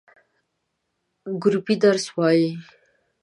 [1.41, 2.47] ګروپی درس وایی؟